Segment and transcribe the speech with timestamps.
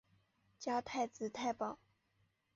[0.57, 1.77] 加太子太保。